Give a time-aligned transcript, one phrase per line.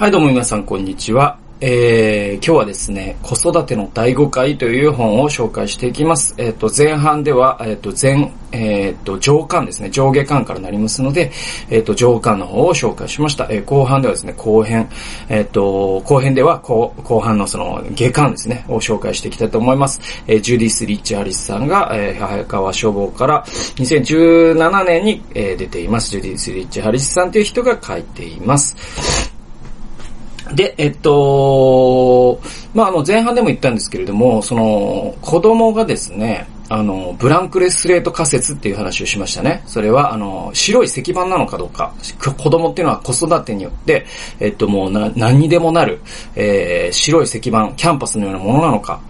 [0.00, 1.38] はい、どうも皆さん、こんにちは。
[1.60, 6.34] えー、今日はですね、子育ての第5回という本を紹介していきます。
[6.38, 11.30] えっ、と、前半では、えっ、と、前、えっ、と、上巻ですね、上下巻からなりますので、
[11.68, 13.46] えっ、と、上巻の方を紹介しました。
[13.50, 14.88] えー後半ではですね、後編、
[15.28, 20.00] えっ、と、後編では後、後半のその、下巻ですね、を紹介していきたいと思います。
[20.26, 26.12] えージュディス・リッチ・ハリスさんが、えー、早川消防から2017年に、え出ています。
[26.12, 29.29] ジュディス・リッチ・ハリスさんという人が書いています。
[30.54, 32.40] で、えっと、
[32.74, 39.62] まあ、あの、前半でも言ったんですけれども、その、子供がですね、あの、ブランクレスレート仮説っていう話をしましたね。
[39.66, 41.92] それは、あの、白い石板なのかどうか。
[42.20, 44.06] 子供っていうのは子育てによって、
[44.38, 46.00] えっと、もうな、何にでもなる、
[46.36, 49.00] えー白い石板、キャンパスのようなものなのか。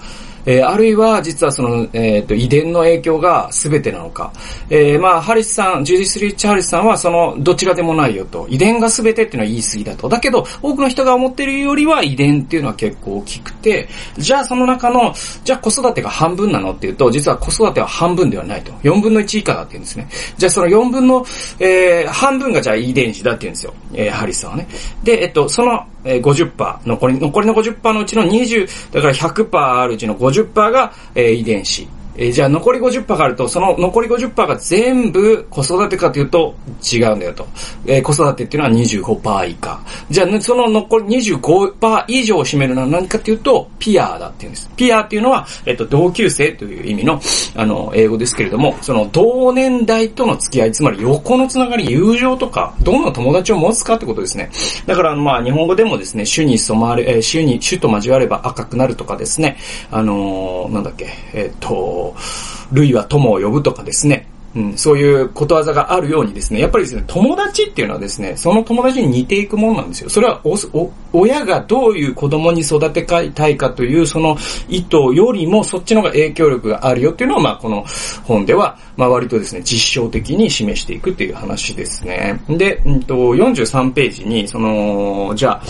[0.47, 4.33] えーあるいは、実はその、えっ、と、遺伝の影響が全てなのか。
[4.69, 8.47] えーまあ、ハリスさん、ジュディス・リッチ・ハリスさんは、その、どちらでもないよと。
[8.49, 10.09] 遺伝が全てっていうのは言い過ぎだと。
[10.09, 13.89] だけど、多くの人が思ってるよりは遺伝っていうのは結構大きくて、
[14.19, 18.73] じゃあその中の、じゃあ子育てが半分なのっていうと、実は子育ては半分ではないと。
[18.83, 20.09] 4分の1以下だって言うんですね。
[20.37, 21.25] じゃあその4分の、
[21.59, 23.75] えー半分がじゃあ遺伝子だって言うんですよ。
[23.95, 24.69] えーハリスさんはね。
[25.03, 31.89] で、えっと、その、えー50%、残り、残りの50%のうちの20、だから100%あるうちの50%が、えー遺伝子。
[32.17, 36.55] えーじゃあ残り50%があると、その残り50%が全部子育てかというと
[36.93, 37.47] 違うんだよと。
[37.87, 39.81] えー子育てっていうのは25%以下。
[40.11, 44.71] じゃあ、その残り25%以上を占めるのは何かというと、ピアーだっていうんです。
[44.77, 47.21] ピアーっていうのは、えっと、同級生という意味の、
[47.57, 54.51] あの、英語ですけれども、その同年代との付き合い、つまり横のつながり、友情とか、どんな友達を持つかってことですね。
[54.87, 59.57] だから、まあ、日本語でもですね、種に染まる、えー種に、種と交われば赤くなるとかですね、
[59.91, 62.00] あのーなんだっけ、えっと、
[62.73, 70.11] 類は友を呼ぶとかですね、うん、そういうことわざがあるようにですね、やっぱりですね、友達っていうのはですね、その友達に似ていくものなんですよ。
[70.11, 74.37] それはお、親がどういう子供に育てたいかという、その
[74.69, 77.85] 意図よりも、そっちの方が影響力があるよっていうのを、まあ、この
[78.25, 82.41] 本では、まあ、割とですね、実証的に示していくっていう話ですね。
[82.49, 85.63] で、うんと、43ページに、その、じゃあ、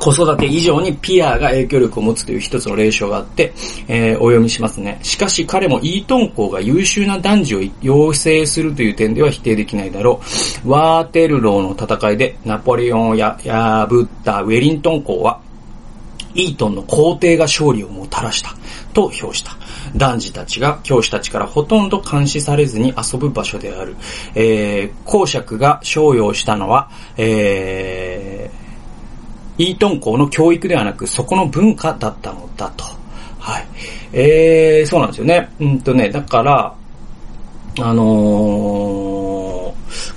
[0.00, 3.52] 子育て以上にピアが影響力を持つという一つの例証があって、
[3.88, 4.98] えーお読みしますね。
[5.02, 10.20] しかし彼もイートン校が優秀な男児を養成するという点では否定できないだろ
[10.64, 10.70] う。
[10.70, 15.40] ワーテルローの戦いでナポレオンをや破ったウェリントン校は、
[16.34, 18.54] イートンの皇帝が勝利をもたらした。
[18.92, 19.56] と評した。
[19.96, 23.96] 男児たちが教師たちからほとんど監視されずに遊ぶ場所である。
[24.34, 28.17] えー、公爵が商用したのは、えー、
[29.58, 32.84] イートン校の教育ではなく、そこの文化だったのだと。
[33.38, 33.66] はい。
[34.12, 35.50] えー、そうなんですよね。
[35.60, 36.74] うんとね、だから、
[37.80, 39.37] あのー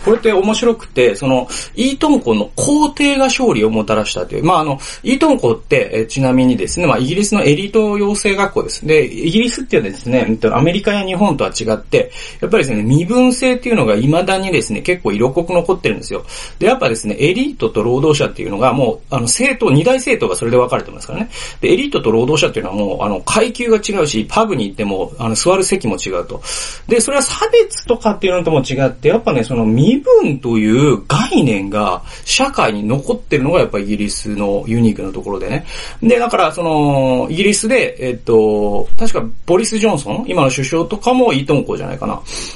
[0.03, 4.43] これって面白くて、その、イートン校の皇帝が勝利をもたらしたという。
[4.43, 8.85] まあ、あの、イートン校って、えちなみにですね、まあ、イギリスのエリート養成学校です。
[8.85, 16.25] で、イギリスっていうのはですね、アメリカや日本とは違って、やっぱりですね、身分制っていうのが未だにですね、結構色濃く残ってるんですよ。
[16.59, 21.29] で、やっぱですね、エリートと労働者っていうのがもう、あの、政党、二大政党がそれで分かれてますからね。
[21.61, 26.41] で、エリートと労働者っていうのはもう、あの、階級が違うし、パブに行っても、あの、座る席も違うと。
[26.87, 35.65] で、それは差別とかっていうのとも違って、やっぱね、その身身分という概念が社会に残ってるのがやっぱイギリスのユニークなところでね。
[36.01, 42.13] で、だから、その、イギリスで、えっと、確かボリス・ジョンソン、今の首相とかもイートン校じゃないかな。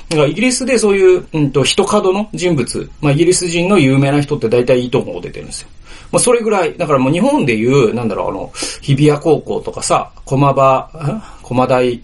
[0.09, 5.69] だからイギリスでそういう、うんと、人角の人物、まあ、イギリス人の有名な人って大体イートン校出てるんですよ。
[6.11, 12.01] まあ、それぐらい、だからもう日本でいう、なんだろう、あの、日比谷高校とかさ、駒場、駒大、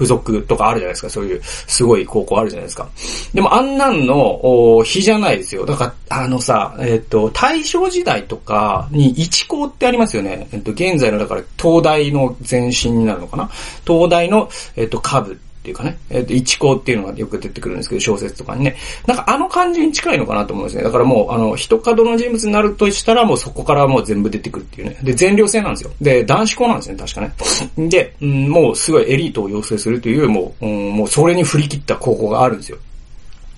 [0.00, 1.10] 付属とかあるじゃないですか。
[1.10, 2.88] そういう、すごい高校あるじゃないですか。
[3.34, 5.66] でも、あんなんの、日じゃないですよ。
[5.66, 10.48] だから、あのさ、えっ、と、大正時代とかに一校ってありますよね。
[10.52, 13.50] えっ、と、現在の、だから、東大の前身になるのかな。
[13.86, 18.76] 東大の、えっ、と、株っていうかね、えっ、と、一校っていうのがよく出てくるんですけど、小説とかにね。
[19.06, 20.82] なんかあの感じに近いのかなと思うんですね。
[20.82, 24.96] だからもう、あの、一角の人物になるとしたら、もうそこからもう全部出てくるっていうね。
[25.02, 25.90] で、全寮制なんですよ。
[26.00, 27.88] で、男子校なんですね、確かね。
[27.90, 32.78] で、うん、もうすごいエリートを養成するという、もう、うん、もうそれに振り切った高校があるんですよ。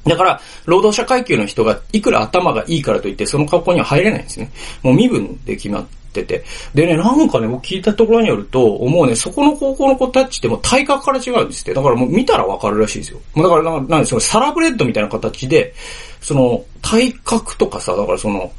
[0.05, 4.51] だから、労働者階級の人がいくら頭がいいからといって、その学校には入れないんですね。
[4.83, 6.45] もう身分で決まっててて。
[6.75, 11.75] でね、なんかね、僕聞いたところによると、思うね、そこの高校の子たちってもう体格から違うんですって。
[11.75, 13.21] だからもう見たらわかるらしいですよ。
[13.37, 15.75] だからなんか、なんでそのサラブレッドみたいな形で、
[16.21, 18.53] その体格とかさ、だからその、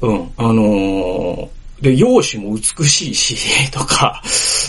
[0.00, 1.48] うん、あのー
[1.84, 3.36] で、容姿も美しいし、
[3.70, 4.22] とか、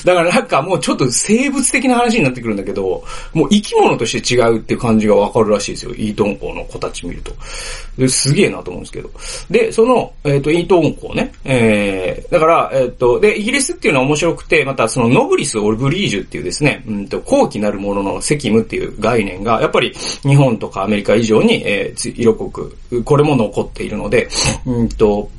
[0.03, 3.03] だからなんかもうちょっと生物的な話になってくるんだけど、
[3.33, 5.91] もう生き物として違うってう感じがわかるらしいですよ。
[5.91, 7.31] イートン校の子たち見ると。
[7.97, 9.09] ですげえなと思うんですけど。
[9.49, 24.27] で、その、えっ、ー、と、イートン校ね、えー、だから、えっ、ー、と、で、イギリスっていうのは面白くて、またそのノブリス・オルブリージュっていうですね、うんと、後期なるものの責務っていう概念が、やっぱり日本とかアメリカ以上に、えー、色濃く、これも残っているので、
[24.65, 25.29] うんと、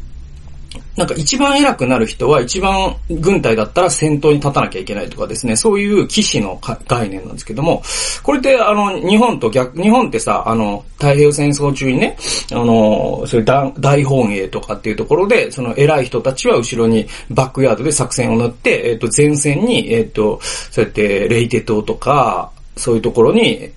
[0.97, 6.59] なんか一番偉くなる人は一番軍隊だったら先頭に立たなきゃいけないとかですね、そういう騎士の
[6.89, 7.83] 概念なんですけども、
[8.23, 12.17] これってあの、日本と逆、日本ってさ、あの、太平洋戦争中にね、
[12.51, 23.71] あの、そういう大本営とかっていうところで、その偉い人たちは後ろにバックヤードで作戦を塗って、えっ、ー、と、前線に、えっ、ー、と、そうやってレイテ島とか、そういうところに、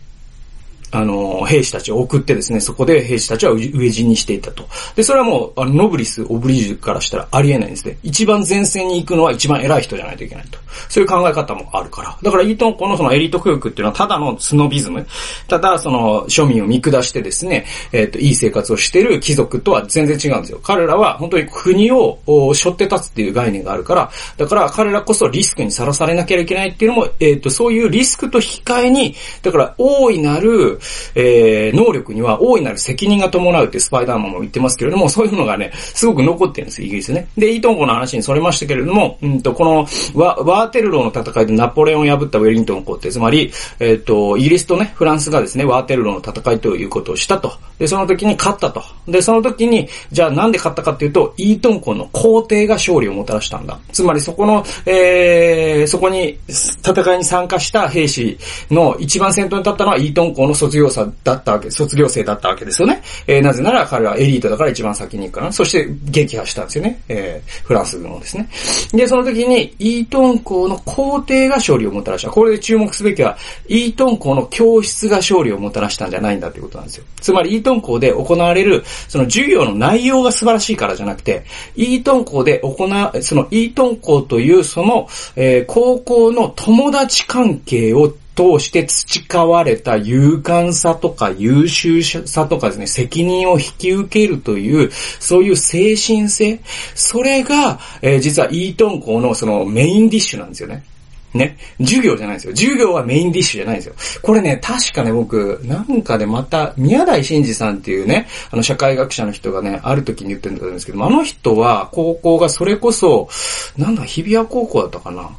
[0.92, 4.68] あの、兵士たちを送ってですね、そこで兵士たちは飢え死にしていたと。
[4.96, 7.98] で、それはもう、あの、ノブリス、オブリージュからしたらありえないんですね。
[8.04, 10.60] 一番前線に行くのは一番偉い人じゃないといけないと。
[10.88, 12.18] そういう考え方もあるから。
[12.22, 15.06] だから、イートン、このそのエリート教育っていうのはただのスノビズム。
[15.48, 20.60] ただ、その、庶民を見下してですね、えっ、ー、と、いい生活をしてる貴族とは全然違うんですよ。
[20.64, 22.20] 彼らは本当に国を
[22.54, 30.79] 背負って立つっていう概念があるから、だから彼らこそリスクにさらされなきゃいけないっていうのも、えっ、ー、と、そういうリスクと引き換えに、だから大いなる、
[31.16, 37.28] えー、能力には大いなる責任が伴うってスパイダーマンも言ってますけれども、そういうのがね、すごく残ってるんです、イギリスね。
[37.38, 47.54] で、イートンコの話にそれましたけれども、うんと、このワ、ワーテルローの戦いでナポレオンを破ったウェリントン公って、つまり、えっ、ー、と、イギリスとね、フランスがですね、ワーテルローの戦いということをしたと。
[47.78, 48.84] で、その時に勝ったと。
[49.08, 53.80] で、その時に、じゃあなんで勝ったかっていうと、イートンコの皇帝が勝利をもたらしたんだ。
[53.92, 58.38] つまりそこの、えー、そこに戦いに参加した兵士
[58.70, 63.02] の一番先頭に立ったのはイートンコの卒業者だったわけ、卒業生だったわけですよね。
[63.28, 65.52] えー、なぜなら彼はエリートだから一番先に行くから。
[65.52, 67.02] そして撃破したんですよね。
[67.08, 68.50] えー、フランス軍をですね。
[68.92, 72.30] で、その時にイートン校の皇帝が勝利をもたらした。
[72.30, 73.38] これで注目すべきは、
[73.68, 77.06] イートン校の教室が勝利をもたらしたんじゃないんだということなんですよ。
[77.20, 81.44] つまり、イートン校で行われる、その授業の内容が素晴らしいからじゃなくて、
[81.76, 94.90] イートン校で行う、そのイートン校というその、えー、高校の友達関係を通して培われた勇敢さとか優秀さとかですね、責任を引き受けるという、
[95.20, 96.62] そういう精神性、
[96.96, 100.86] それが、えー、実はイートン校のそのメインディッシュなんですよね。
[101.34, 101.58] ね。
[101.80, 102.56] 授業じゃないですよ。
[102.56, 103.96] 授業はメインディッシュじゃないですよ。
[104.22, 113.30] これね、確かね、僕、なんかでまた、宮台真司さんっていうね、あの、社会学者の人がね、ある時に言ってるんですけど、あの人は、高校がそれこそ、
[113.78, 115.30] なんだ、日比谷高校だったかな？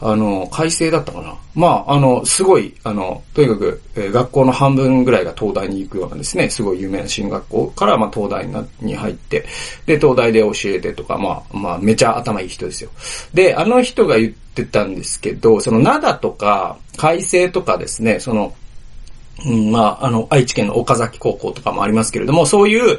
[0.00, 1.34] あの、改正だったかな？
[1.54, 8.46] まあ、あの、すごい、あの、とにかく、えー、学校の半分ぐらいが東大に行くようなですね、すごい有名な進学校から、まあ、東大
[8.80, 9.44] に入って、
[9.86, 12.90] で、東大で教えてとか、まあ、まあ、めちゃ頭いい人ですよ。
[13.34, 18.54] で、あの人が言ってたんですけど、その、灘とか、海星とかですね、その、
[19.46, 22.98] うん、まあ、あの、愛知県の岡崎高校とかもありますけれども、そういう、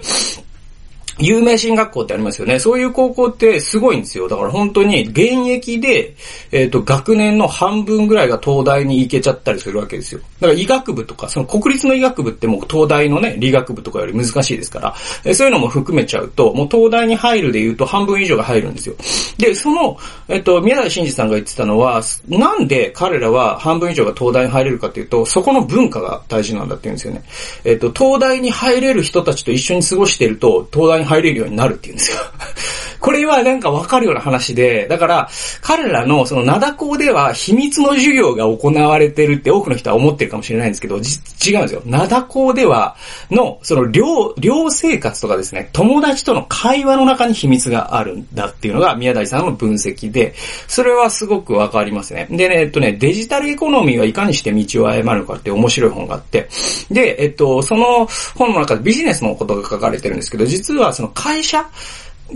[1.22, 2.60] 有名進学校ってありますよね。
[2.60, 4.28] そういう高校ってすごいんですよ。
[4.28, 6.16] だから本当に現役で、
[6.52, 10.22] えっ、ー、と、学年の半分ぐらいが東大に行けちゃったりするわけですよ。
[10.40, 18.96] だから医学部とか、その国立の医学部ってもう東大のね、理学部とかより難しいですから、えー、そういうのも含めちゃうと、もう東大に入るで言うと半分以上が入るんですよ。
[19.38, 19.98] で、その、
[20.28, 27.24] えっ、ー、と、宮台真司さんが言ってたのは、なんで彼らは半分以上が東大に入れるかっていうと、そこの文化が大事なんだって言うんですよね。
[27.64, 32.18] えっ、と、東大に入れる人たちと一緒に過ごしてると、東大に入れるようになるって言うんですよ。
[33.02, 35.30] これはなんかわかるような話で、だから、
[35.62, 41.82] 彼らのその灘校では秘密の授業が行われてるって多くの人は思ってるかもしれないんですけど、違うんですよ。
[41.86, 42.96] 灘校では、
[43.32, 50.36] の、その寮、寮生活とかですね、友達との会話の中に秘密があるんだっていうのが宮台さんの分析で、
[50.68, 52.28] それはすごくわかりますね。
[52.30, 56.48] でね、えっとね、デジタルエコノミーはいかにして道を誤るかって面白い本があって、
[56.92, 61.70] で、えっと、その本の中でビジネスのことが書かれてるんですけど、実はその会社、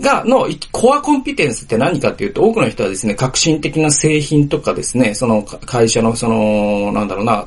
[0.00, 7.46] が、の、コアコンピテンスって何かっていうと、多くの人はですね、革新的な製品とかですね、その会社のその、なんだろうな、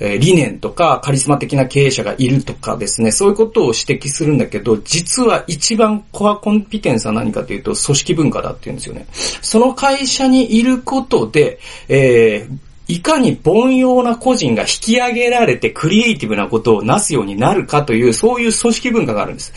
[0.00, 9.06] えー、理念とか、カリスマ的な経営者がいるとかですね、そういうことを指摘するんだけど、実は一番コアコンピテンスは何かというと、組織文化だっていうんですよね。
[9.12, 19.52] その会社にいることで、えー、いかに凡庸な個人が引き上げられてクリエイティブなことをなすようになるかという、そういう組織文化があるんです。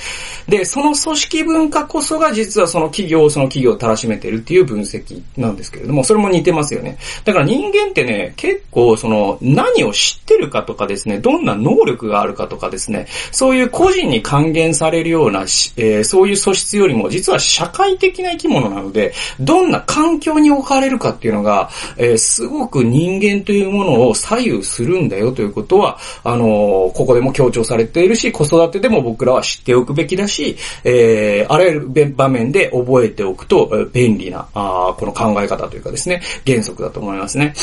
[0.50, 6.98] で、その組織文化こそが実はその企業をその企業をたらしめてるっていう分析なんですけれども、それも似てますよね。
[7.24, 37.54] だから人間ってね、結構その何を知ってるかとかですね、どんな能力があるかとかですね、そういう個人に還元されるような、えー、そういう素質よりも実は社会的な生き物なので、どんな環境に置かれるかっていうのが、えー、すごく人間間というものを左右するんだよということは、あの、ここでも強調されているし、子育てでも僕らは知っておくべきだし、えー、あらゆる場面で覚えておくと便利な、あこの考え方というかですね、原則だと思いますね。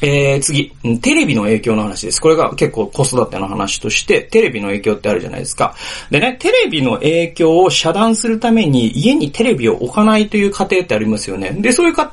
[0.00, 2.20] えー、次、テレビの影響の話です。
[2.20, 5.74] これが結構子育ての話として、テレビの影響ってあるじゃないですか。
[6.10, 11.50] でね、テレビの影響を遮断するために家にテレビを置かないという家庭ってありますよね。
[11.50, 12.10] で、そういう家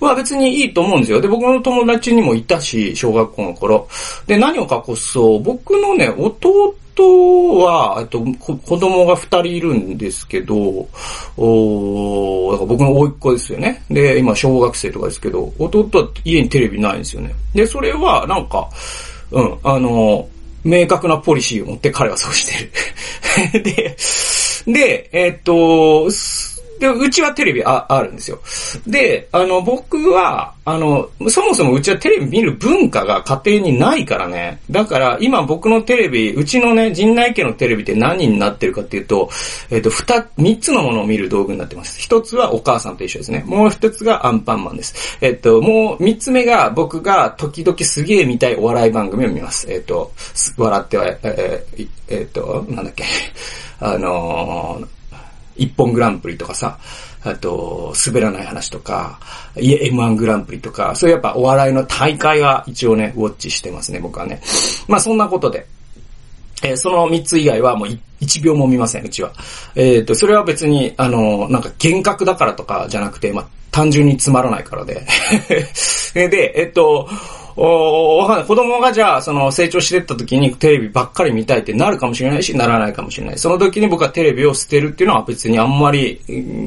[0.00, 1.20] 庭は別にいいと思うんですよ。
[1.20, 3.88] で、僕の友達にもいたし、小学校の頃。
[4.26, 10.88] で、何を隠そう、僕のね、弟弟は、えっと、子供が二人いるんですけど、
[11.36, 13.82] おだから僕の甥っ子ですよね。
[13.90, 17.34] で、今小学生とかですけど、弟は家にテレビないんですよね。
[17.54, 18.68] で、それはなんか、
[19.30, 20.28] うん、あの、
[20.62, 22.46] 明確なポリシーを持って彼はそうし
[23.52, 23.62] てる。
[23.64, 23.96] で、
[24.66, 26.10] で、えっと、
[26.80, 28.40] で、うちはテレビああるんですよ。
[28.86, 34.60] で、あの、僕は、あの、そもそもうちはテレビ見る文化が家庭にないからね。
[34.70, 39.28] だから、今僕のテレビ、うちのね、陣内家のテレビって何になってるかっていうと、
[39.70, 42.00] えっ、ー、と、二、三つのものを見る道具になってます。
[42.00, 43.44] 一つはお母さんと一緒ですね。
[43.46, 45.18] もう一つがアンパンマンです。
[45.20, 49.70] えっ、ー、と、もう三つ目が僕が時々すげえ見たいお笑い番組を見ます。
[49.70, 50.12] えっ、ー、と、
[50.56, 53.04] 笑っては、えー、えっ、と、なんだっけ。
[53.80, 54.99] あのー
[55.60, 56.78] 一本グランプリとかさ、
[57.22, 59.20] あと、滑らない話とか、
[59.56, 64.40] いえ、M1 グランプリとか、そういうやっぱお笑いの大会は一応ね、ウォッチしてますね、僕はね。
[64.88, 65.66] まあそんなことで。
[66.62, 67.88] えー、その三つ以外はもう
[68.20, 69.32] 一秒も見ません、うちは。
[69.74, 75.06] えっ、ー、と、それは別に、あの、なんか幻覚だからとかじゃなくて、まあ、単純につまらないからで。
[76.14, 77.08] で、えっと、
[77.56, 78.46] おわかんない。
[78.46, 83.38] 子供がじゃあ、その成長してった時にテレビばっかり見たいってなるかもしれないし、ならないかもしれない。
[83.38, 86.20] その時に僕はテレビを捨てるっていうのは別にあんまり、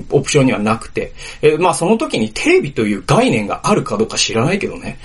[0.10, 1.14] オプションにはなくて。
[1.42, 5.00] え、まあその時にテレビという概念があるかどうか知らないけどね。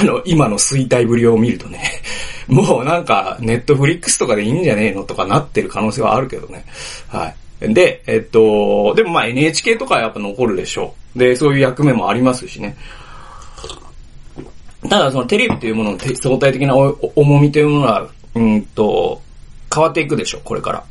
[0.00, 1.80] あの、今の衰退ぶりを見るとね。
[2.48, 6.64] もうなんか、ネットフリックスとかでいいんじゃねえのとかなってる可能性はあるけどね。
[7.08, 7.74] はい。
[7.74, 11.18] で、えっと、でもまあ NHK とかやっぱ残るでしょう。
[11.18, 12.76] で、そういう役目もありますしね。
[14.88, 19.20] ただそのテレビというものの相対的な重みというものは、うんと、
[19.72, 20.84] 変わっていくでしょう、これから。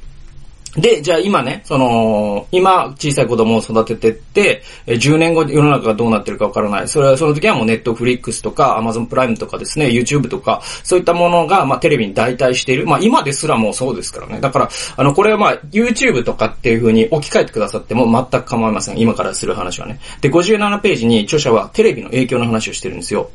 [0.77, 6.87] で、じゃあ今ね、その、今、小さい子供を育ててって、10年後世の中がどうなってるかわからない。
[6.87, 12.87] それは、その時はもうネットフリックスとか、アマゾンプライムとかですね、YouTube とか、そういったものが、まあテレビに代替している。
[12.87, 14.39] まあ今ですらもうそうですからね。
[14.39, 18.97] だから、あの、これはまあ YouTube とかっていう風に置き換えてくださっても全く構いません。
[18.97, 19.99] 今からする話はね。
[20.21, 23.29] で、57ページに著者はテレビの影響の話をしてるんですよ。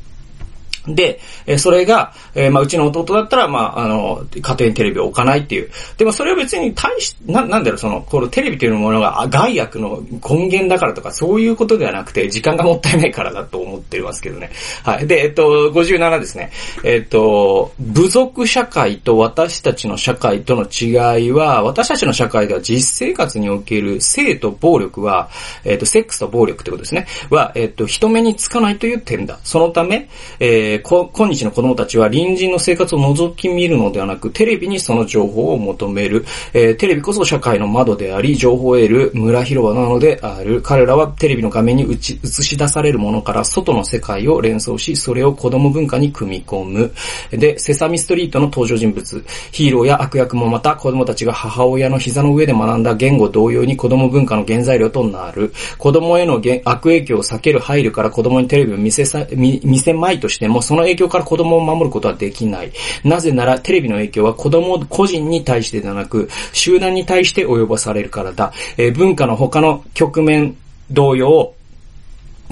[0.87, 5.69] で、えそれが、えー、まあ、うちの弟だったら、まあ、あの、家庭にテレビを置かないっていう。
[5.97, 14.51] でもそれは別に対し、な、なんだろう、その、このテレビというものが害悪の根源だからとか、そういうことではなくて、時間がもったいないからだと思ってますけどね。
[14.83, 15.07] はい。
[15.07, 16.51] で、えっと、57ですね。
[16.83, 25.29] えっと、部族社会と私たちの社会との違いは、私たちの社会では実生活における性と暴力は、
[25.65, 27.07] えっと、セックスと暴力ってことですね。
[27.29, 29.39] は、えっと、人目につかないという点だ。
[29.43, 36.25] そのため、えーー、今日の子供たちは隣人の生活を覗き見るのではなく、テレビにその情報を求める。
[36.53, 40.61] えー、テレビこそ社会の窓であり、情報を得る村広場なのである。
[40.61, 46.91] 彼らはテレビの画面に映し出されるものから外の世界を連想し、それを子供文化に組み込む。
[47.31, 55.53] で、セサミストリートの登場人物、ヒーローや悪役もまた子供たちが母親の膝の上で学んだ言語同様に子供文化の原材料となる。
[55.77, 62.73] 子供への悪影響を避ける配慮から子供にテレビを見せさ見見せまいとしても、その影響から子供を守ることはできない。
[63.05, 68.51] なぜなら、テレビの影響は子供個人に対してではなく、集団に対して及ぼされるからだ。
[68.75, 70.57] えー、文化の他の局面
[70.91, 71.53] 同様、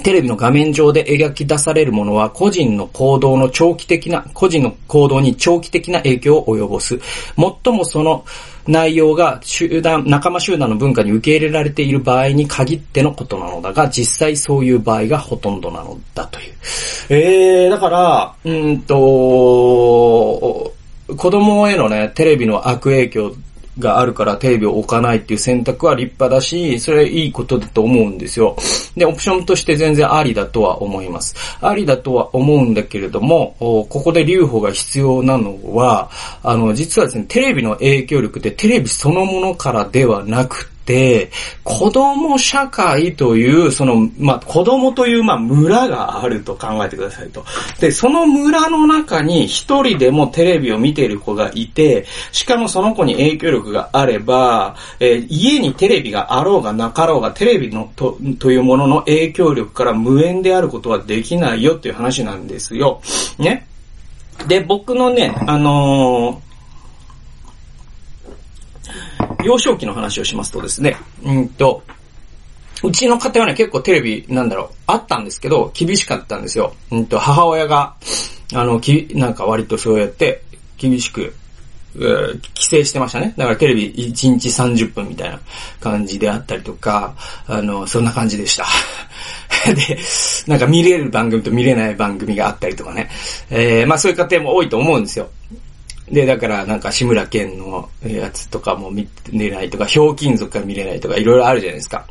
[0.04, 7.00] テレビの画面上で描き出されるものは個人の行動の長期的な、個人の行動に長期的な影響を及ぼす。
[7.64, 8.26] 最もその
[8.68, 16.54] 内容が集団、仲間集団の文化に受け入れられている場合に限ってのことなのだが、実際そういう場合がほとんどなのだという。
[17.10, 20.74] えー、だから、うんと、
[21.16, 23.36] 子供へのね、テレビの悪影響
[23.80, 28.56] があるからテレビを置かないっていう選択は立派だし、それはいいことだと思うんですよ。
[28.96, 31.36] で、オプションとして全然ありだとは思います。
[31.62, 36.10] ありだとは思うんだけれども、ここで留保が必要なのは、
[36.44, 40.75] あの、実はですね、テレビの影響力ってテレビそのものからではなくて、
[41.64, 47.44] 子供社会という、その、まあ、子供という、ま、村があると考えてくださいと。
[47.80, 63.02] で、その村の中に一人でもテレビを見ている子がいて、しかもその子に影響力があれば、えー、家にテレビがあろうがなかろうが、テレビのと、というものの影響力から無縁であることはできないよっていう話なんですよ。
[63.40, 63.68] ね。
[64.48, 66.55] で、僕のね、あのー
[69.46, 71.84] 幼少期の話をしますとですね、うんと、
[72.84, 76.74] うちの家庭はね、結構テレビ、なんだろう、あったんですけど、厳しかったんですよ。
[76.92, 77.96] うんと、母親が、
[78.54, 80.42] あの、き、なんか割とそうやって、
[80.78, 81.34] 厳しく
[81.98, 83.34] え、規制してましたね。
[83.38, 85.40] だからテレビ1日30分みたいな
[85.80, 87.16] 感じであったりとか、
[87.48, 88.66] あの、そんな感じでした。
[89.74, 89.98] で、
[90.48, 93.10] なんか見れる番組と見れない番組があったりとかね。
[93.50, 95.30] えー、まあそういう家庭も多いと思うんですよ。
[96.12, 102.06] で、だからなんか志村けんのやつとかも見れないとか、ひょうきん族が見れないとか、いろいろあるじゃないですか。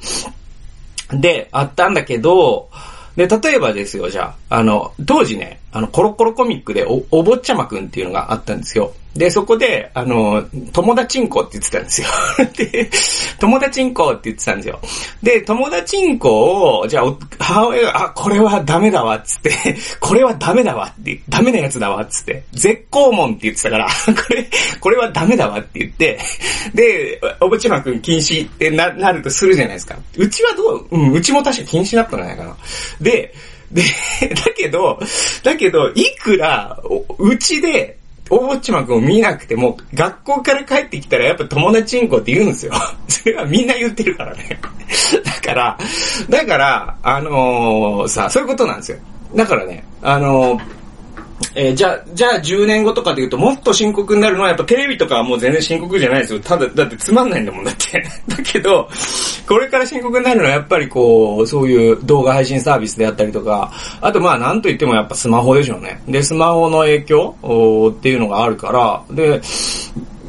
[1.13, 2.71] で、あったんだけど、
[3.17, 8.93] で、例えばですよ、じゃあ、あの、当時ね、あの、コロコロコミックでお、お坊ちゃまくんっていうのがあったんですよ。
[9.17, 12.09] で、そこで、あの、友達んこ って言ってたんですよ。
[12.57, 12.91] で、
[13.39, 14.81] 友達んこって言ってたんですよ。
[15.23, 24.49] で、友達んこを、じゃあ、母親が、あ、これはダメだわ、っつって、 これはダメだわって、ダメなやつだわ、っつって、絶好門って言ってたから、 これ、
[24.81, 26.19] これはダメだわって言って、
[26.75, 29.97] で、おぼちまくん禁止ってな、なるとするじゃないですか。
[30.17, 32.57] うちはどう、うん、うちも確か禁止だったんじゃないかな。
[33.01, 33.33] で、
[33.71, 33.83] で、
[34.35, 34.99] だけど、
[35.43, 36.79] だけど、いくら、
[37.19, 37.97] うちで、
[38.31, 42.73] 大ぼっちまくんを見なくても、学校から帰ってきたらやっぱ友達んこって言うんですよ。
[43.09, 44.61] それはみんな言ってるからね。
[45.25, 45.79] だから、
[46.29, 48.99] だから、あのー、さ、そういうことなんですよ。
[49.35, 50.84] だからね、あのー
[51.55, 56.41] えー、じゃあ、じゃあ10年後とかで言うともっと深刻になるのはやっぱテレビとかはもう全然深刻じゃないですよ。
[56.41, 58.03] ただ、だってつまんないんだもんだって。
[58.29, 58.89] だけど、
[59.49, 66.01] これから深刻になるのはやっぱりこう、そういう動画配信サービスであったりとか、あとまあなんと言ってもやっぱスマホでしょうね。
[66.09, 67.35] で、スマホの影響
[67.97, 69.41] っていうのがあるから、で、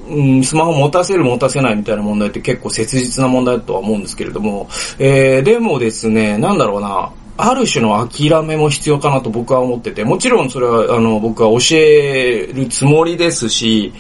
[0.08, 4.68] うん、スマホ持たせる持たせないみたいな問題って結構切実な問題だとは思うんですけれども、
[5.00, 13.94] えー、でもですね、なんだろうな、ある種の諦めも必要かなと僕は思ってて、もちろんそれは、あの、僕は教えるつもりですし、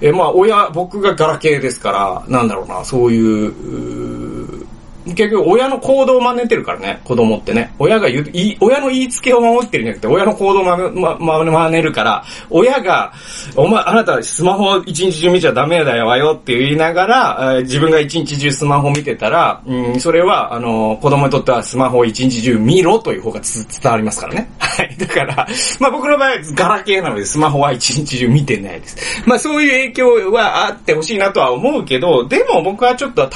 [0.00, 4.61] えまあ、親、僕がガラケーですから、なんだろうな、そういう、
[5.04, 7.74] 結局親の行動を真似てるからね、子供ってね。
[7.78, 8.26] 親が言う、
[8.60, 13.12] 親の言いつけを守ってるんじゃなくて、親の行動を真似、ま、真似るから、親が、
[13.56, 24.50] お前、あなたスマホ一日中見ちゃダメだよわよって言いながら、自分が一日中スマホ見てたら、うん、それは、あの、子供にとってはスマホを一日中見ろという方が伝わりますからね。
[24.58, 24.96] はい。
[24.98, 25.46] だから、
[25.80, 29.22] まあ僕の場合ガラケーなのでスマホは一日中見てないです。
[29.26, 33.28] まあそういう影響はあってほしいなとは思うけど、でも僕はちょっと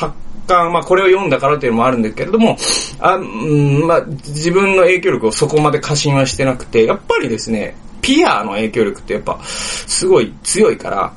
[0.46, 2.56] 干、まあこれを読んだからというのもあるんですけれども、
[3.00, 11.12] あうん、まあ自分の影響力をそこまで過信はしてなくて、やっぱりですね、ピアの影響力ってやっぱすごい強いから、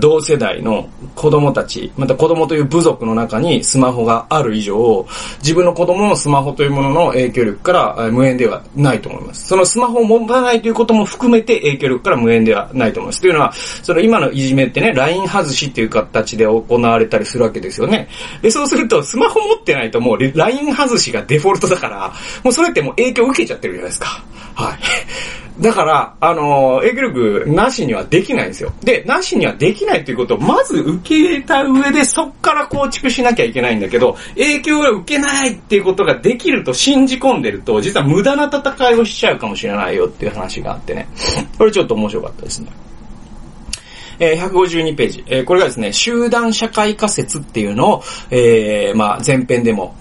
[0.00, 5.06] 同世代の子供たち、また子供という部族の中にスマホがある以上、
[5.42, 9.48] 自分の子供のスマホというものの影響力から無縁ではないと思います。
[9.48, 13.20] そのスマホを持たないということも含めて影響力から無縁ではないと思います。
[13.20, 18.08] というのは、その今のいじめってね、LINE 外しっていう形で行われたりするわけですよね。
[18.40, 24.24] で、そうすると、スマホ持ってないともう LINE 外しがデフォルトだから、もうそれってもう影響を受けちゃってるじゃないですか。
[24.54, 24.78] はい。
[25.60, 28.72] だから、あの、影響力なしにはできないんですよ。
[28.82, 41.06] で、なしにはできないということをまず受け入れた上で、そっから構築しなきゃいけないんだけど、影響を受けないっていうことができると信じ込んでると、実は無駄な戦いをしちゃうかもしれないよっていう話があってね。
[41.58, 42.70] これちょっと面白かったですね。
[44.20, 45.24] えー、152ページ。
[45.26, 49.96] えー、これがですね、集団社会仮説っていうのを、えー、まあ、前編でも、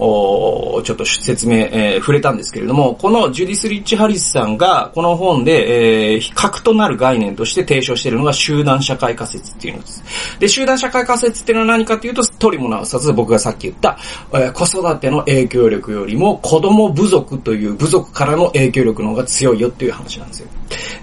[0.84, 10.04] ちょっと説明、えー、触れたんですけれども、このジュディス・リッチ・ハリスさんが、この本で、えー、核となる概念として提唱しているのが集団社会仮説っていうのです。
[10.40, 13.98] で、集団社会仮説っていうのは何かというと、トリモナウサツ僕がさっき言った、
[14.34, 20.50] えー、子育ての影響力よりも子供部族という部族からの影響力の方が強いよっていう話なんですよ。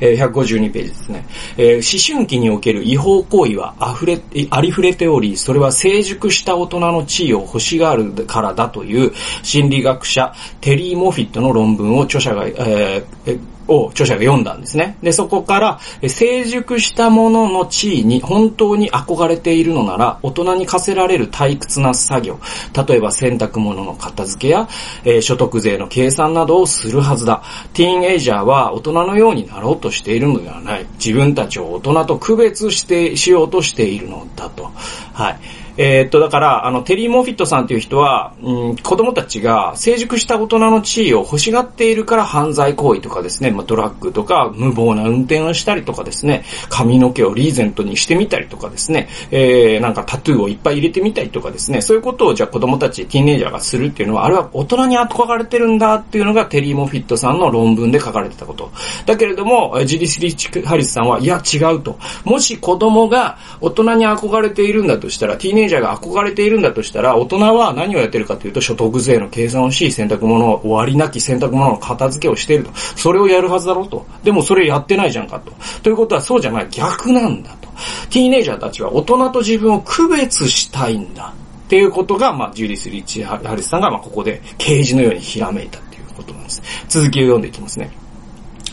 [0.00, 1.26] えー、152ページですね。
[1.56, 14.96] えー、思春期における違法行為は溢れ、ありふれており、それは成熟した大人の地位を欲しがるからだという心理学者テリー・モフィットの論文を著者が、えーを著者が読んだんですね。
[15.02, 22.40] で、そこから、成熟したものの地位に本当に憧れているのなら、大人に課せられる退屈な作業、
[22.86, 24.68] 例えば洗濯物の片付けや、
[25.04, 27.42] えー、所得税の計算などをするはずだ。
[27.72, 30.86] ティーンエイジャーは大人のようになろうとしているのではない。
[30.98, 34.70] 自分たちを大人と区別して、しようとしているのだと。
[35.12, 35.38] はい。
[35.76, 58.70] えー、っと、だから、あの、テリー・モフィットさんという人は、うん、子供たちが成熟した大人の地位を欲しがっているから犯罪行為とかですね、まあ、ドラッグとか無謀な運転をしたりとかですね、髪の毛をリーゼントにしてみたりとかですね、えー、なんかタトゥーをいっぱい入れてみたりとかですね、そういうことをじゃあ子供たち、ティーンエイジャーがするっていうのは、あれは大人に憧れてるんだっていうのがテリー・モフィットさんの論文で書かれてたこと。
[59.04, 61.98] だけれども、ジリス・リチ・ハリスさんは、いや違うと。
[62.24, 72.70] もし子供が大人に憧れているんだとしたら、ティーンエイジャーが憧れているんだとしたら、大人は何をやってるかというと、所得税の計算をし、洗濯物を終わりなき洗濯物の片付けをしていると。
[72.74, 74.06] それをやるはずだろうと。
[74.24, 75.52] でもそれやってないじゃんかと。
[75.82, 76.68] ということはそうじゃない。
[76.70, 77.68] 逆なんだと。
[78.10, 81.34] ティーネイジャーたちは大人と自分を区別したいんだ。
[81.66, 86.62] っていうことが、まあ、ジュリス・リッチ・ハリスさんが、まあ、ここで刑事のようにひらめいたっていうことなんです。
[86.88, 87.90] 続きを読んでいきますね。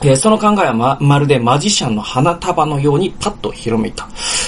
[0.04, 4.08] え、その考えはま、まるでマジシャンの花束のようにパッと広めた。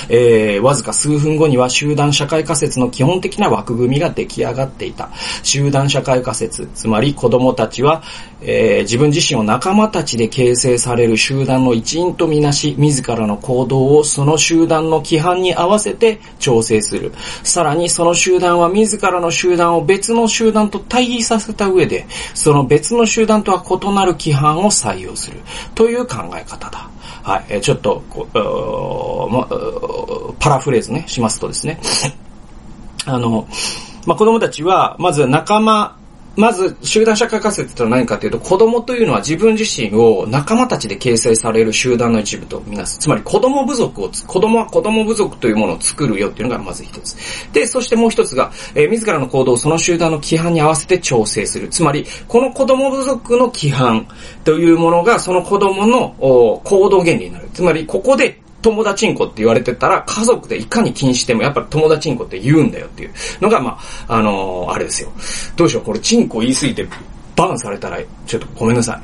[0.10, 5.10] えー、わずか数分後には集団社会仮説の基本的な枠組みが出来上がっていた。
[5.44, 8.04] 集団社会仮説、つまり子供たちは、
[8.41, 17.13] えー、自分自身を仲間たちで形成される集団の一員とみなし、自らの行動をその集団の規範に合わせて調整する。
[17.44, 25.38] さらにその集団は自らの集団を別の集団と対比させた上で、その別の集団とは異なる規範を採用する。
[25.73, 26.89] という考え方だ。
[27.23, 27.62] はい。
[27.62, 29.47] ちょっとこう、ま、
[30.39, 31.79] パラフレーズね、しますとですね。
[33.05, 33.47] あの、
[34.05, 35.97] まあ、子供たちは、まず仲間
[36.36, 42.98] まず、集団社会仮説とは何かというと、子供というのは自分自身を仲間たちで形成される集団の一部とみなす。
[43.00, 47.15] つまり子供部族を、子供は子供部族というものを作るよっていうのがまず一つ。
[47.54, 51.69] で、そしてもう一つが、えー、自らの行動をその集団の規範に合わせて調整する。
[51.69, 54.08] つまり、この子供部族の規範
[54.43, 56.15] というものが、その子供の
[56.63, 57.50] 行動原理になる。
[57.54, 65.12] つまり、ここで友達んこって言われてたら、家族でいかに禁止しても、やっぱり友達んこって言うんだよっていうのが、まあ、あのー、あれですよ。
[65.56, 66.88] どうしよう、これチンコ言いすぎて、
[67.36, 68.99] バンされたら、ちょっとごめんなさ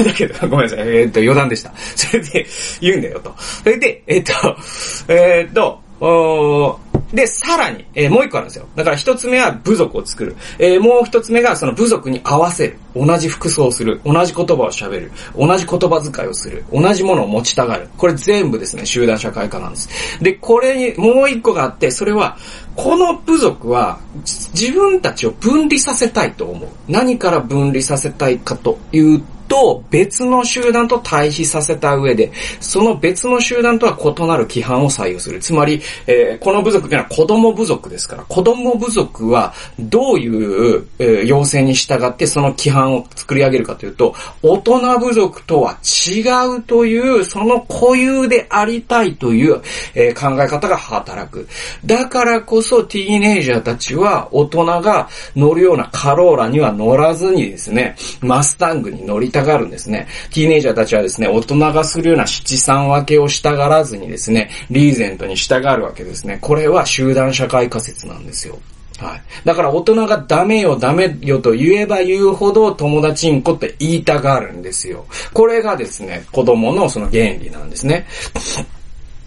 [0.00, 0.04] い。
[0.04, 0.78] だけど、ごめんなさい。
[0.80, 1.74] えー、っと、余談でした。
[1.94, 2.46] それで、
[2.80, 3.34] 言うんだよと。
[3.36, 8.66] それで、えー、っと、え、っと、おで、さらに、えー、もう一個あるんですよ。
[8.74, 10.36] だから一つ目は部族を作る。
[10.58, 12.78] えー、もう一つ目がその部族に合わせる。
[12.94, 14.00] 同じ服装をする。
[14.04, 15.12] 同じ言葉を喋る。
[15.36, 16.64] 同じ言葉遣いをする。
[16.72, 17.88] 同じものを持ちたがる。
[17.96, 19.88] これ全部ですね、集団社会化なんです。
[20.20, 22.36] で、これにもう一個があって、それは、
[22.76, 26.68] この部族は自分たちを分離させたいと思う。
[26.88, 35.40] 何から分離させたいかというと別の集団と対比させた上で、その別の集団とは異なる規範を採用する。
[35.40, 46.22] つまり、えー、この部族というのは子供部族ですから、子供部族はどういう、えー、要請に従ってその規範を作り上げるかというと、大人部族とは違
[46.58, 49.60] うという、その固有でありたいという、
[49.94, 51.48] えー、考え方が働く。
[51.84, 60.06] だからこそティーネイジャーたちは大人が乗るようなカローラには乗らずにですね、マスタングに乗りたがるんですね。
[60.32, 66.38] ティーネイジャーたちはですね、大人がするような七三分けをしたがらずにですね、リーゼントに従うわけですね。
[66.40, 68.58] これは集団社会仮説なんですよ。
[68.98, 69.22] はい。
[69.44, 75.06] だから大人がダメよダメよと言えば言うほど友達んこって言いたがるんですよ。
[75.32, 78.06] これがですね、子供のその原理なんですね。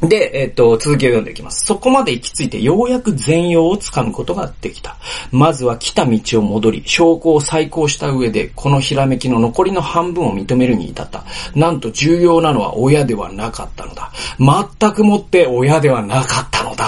[0.01, 1.65] で、えっ、と、続きを読んでいきます。
[1.65, 4.97] そこまで行き着いてようやく全容をつかむことができた。
[5.31, 11.23] まずは来た道を戻り、証拠を再考した上で、このひらめきの残りの半分を認めるに至った。
[11.55, 14.11] なんと重要なのは親ではなかったのだ。
[14.39, 16.85] 全くもって親ではなかったのだ。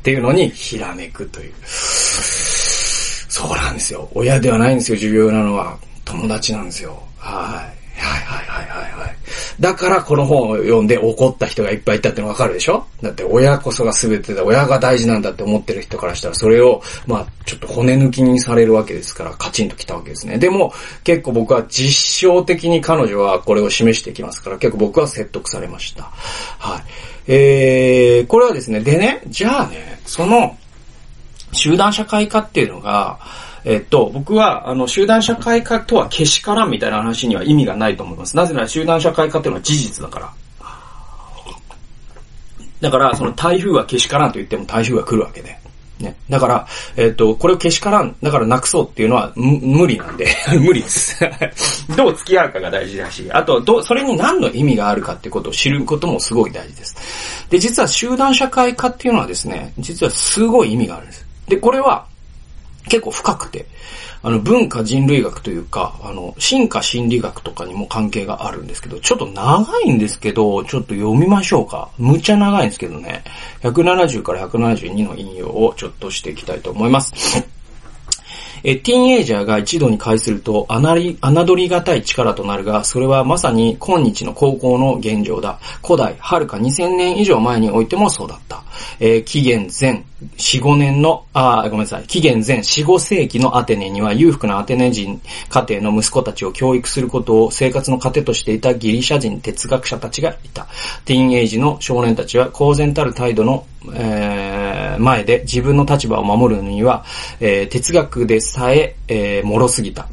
[0.00, 1.52] っていうのにひらめくという。
[1.64, 4.08] そうなんですよ。
[4.14, 5.78] 親ではないんですよ、重要なのは。
[6.04, 7.02] 友達なんですよ。
[7.16, 7.79] はい。
[8.00, 9.16] はいはいはいはいはい。
[9.60, 12.86] だからこの本を読んで怒った人がいっぱいいたってのわかるでしょ？
[13.02, 20.38] だって親こそが全てで親が大事なんだって思ってる人からしたらそれを、まあちょっと骨抜きにされるわけですからカチンときたわけですね。
[20.38, 20.72] でも
[21.04, 26.04] 結構僕は実証的に彼女はこれを示していきますから結構僕は説得されました。
[26.04, 26.82] はい。
[27.26, 30.56] えー、これはですね、でね、じゃあね、その
[31.52, 33.20] 集団社会化っていうのが、
[33.64, 38.36] えっと、僕は、あの、集団社会化とはけしからんみたいな話には意味がないと思います。
[38.36, 40.32] なぜなら集団社会化っていうのは事実だから。
[42.80, 45.60] だから、その台風はけしからんと言っても台風が来るわけで。
[46.00, 46.16] ね。
[46.28, 50.26] だから、えっ、と、これをけしからん、だからなくそうっていうのは無理なんで
[50.58, 51.18] 無理です。
[51.96, 56.96] どう付き合うかが大事だし、あと、ど、それに何の意味があるかってことを知ることもすごい大事です。
[57.50, 61.26] で、実は集団社会化っていうのはですね、実はすごい意味があるんです。
[61.48, 62.06] で、これは
[62.88, 63.66] 結構深くて、
[64.22, 71.90] あの、文化人類学というか、あの、進化心理学とかにも関係があるんですけど、ちょっと長いんですけど、ちょっと読みましょうか。
[71.98, 73.24] むちゃ長いんですけどね。
[73.62, 77.46] 170から172の引用をちょっとしていきたいと思います。
[78.62, 85.58] え、ティーンエイジャーが一度に会すると、侮り、侮りがたい力となるが、それはまさに今日の高校の現状だ。
[85.82, 88.62] 古代、遥か2000年以上前においてもそうだった。
[88.98, 90.04] えー、紀元前
[90.36, 100.66] 4、5年の、あ、ごめんなさい、紀元前4、5世紀のアテネには裕福なアテネ人家庭の息子たちを教育することを生活の糧としていたギリシャ人哲学者たちがいた。
[101.04, 107.04] ティーンエイジの少年たちは公然たる態度の、えー、前で自分の立場を守るには、
[107.40, 110.08] えー、哲学でさえ、えー、脆すぎた。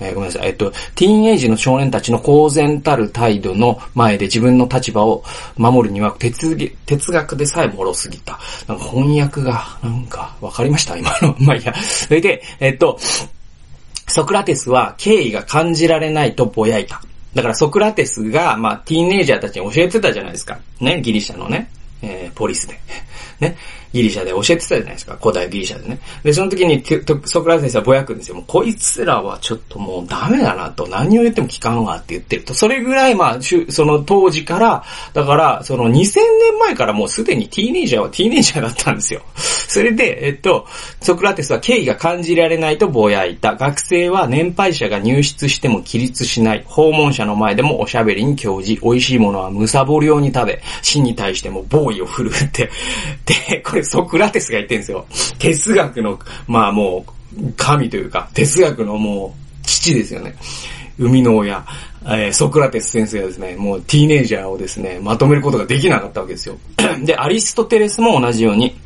[0.00, 0.48] えー、ごめんなさい。
[0.48, 5.24] えっと、ティーンエイジの少年たちの公然たる態度の前で自分の立場を
[5.56, 6.56] 守るには哲
[6.86, 8.38] 哲学でさえ脆すぎた。
[8.66, 10.96] なんか翻訳が、なんか、わかりました？
[10.96, 11.34] 今の。
[11.40, 11.74] まいいや。
[11.74, 12.98] それで、えっと、
[14.06, 17.02] ソクラテスは敬意が感じられないとぼやいた。
[17.34, 20.58] だからソクラテスが、まあ、ティーンエイジャーたちに教えてたじゃないですか。
[20.80, 21.70] ね、ギリシャのね、
[22.02, 22.80] えー、ポリスで。
[23.40, 23.56] ね？
[23.92, 25.18] ギリシャで教えてたじゃないですか。
[25.20, 25.98] 古代ギリシャでね。
[26.22, 26.82] で、その時に
[27.24, 28.36] ソクラテスはぼやくんですよ。
[28.36, 32.54] もうこいつらはちょっともうダメだなと、何を言っても聞かんわって言ってると。
[32.54, 39.22] それぐらい、まあ、その当時から、だから、その2000年前からもうすでにティーネイジャーはティーネイジャーだったんですよ。
[39.34, 40.66] それで、えっと、
[41.00, 43.54] ソクラテスは敬意が感じられないとぼやいた。
[43.54, 46.64] 学生は年配者が入室しても起立しない。
[46.66, 52.70] 訪問者の前でもおしゃべりに興じ、美味しいものはむさぼるように食べ、死に対しても暴意を振るって。
[53.26, 55.06] で、これソクラテスが言ってんですよ。
[55.38, 60.34] 哲学の、まあもう、神というか、哲学のもう、父ですよね。
[60.98, 61.64] 生みの親、
[62.04, 66.56] えー、ソクラテス先生はですね、もうティーネイジャーをですね、まとめることができなかったわけですよ。
[67.04, 68.76] で、アリストテレスも同じように、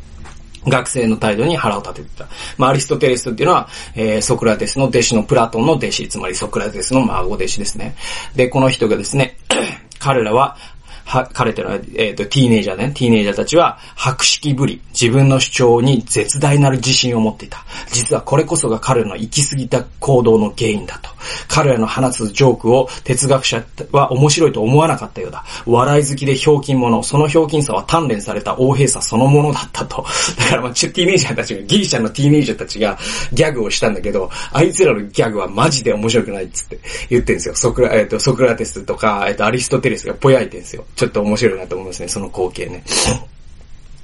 [0.67, 2.29] 学生の態度に腹を立ててた。
[2.57, 7.97] まあ、アリストテレスっていうのは、えー、ソクラテスの弟子のプラトンの弟子、つまりソクラテスの孫弟子ですね。
[8.37, 9.37] で、この人がですね、
[9.99, 10.57] 彼らは
[11.05, 17.65] は、彼というのは、えっ、ー、と、ティーネイジャーね、ティーネイジャーたちは、白色ぶり、自分の主張に絶大なる自信を持っていた。
[17.93, 21.11] 実はこれこそが彼の行き過ぎた行動の原因だと。
[21.49, 25.45] 彼らの放つジョークを哲学者は面白いと思わなかったようだ。
[25.67, 30.05] 笑い好きでひょうきん者、そのひょうきんさは鍛錬された横平さそのものだったと。
[30.39, 32.99] だからまあ、ティーネイジャーたちが、ギリシャのティーネイジャーたちが
[33.33, 37.55] ギャグをしたんだけど、あいつらのギャグはマジで面白くないっつって言ってんですよ。
[37.55, 40.85] ソクラ、えっ、ー、と、ソクラテスとか、えっ、ー、と、アリストテレスがぼやいてんですよ。
[40.97, 42.85] ちょっと面白いなと思いますね、その光景ね。